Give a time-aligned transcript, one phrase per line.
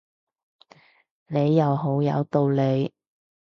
[1.27, 2.91] 你又好有道理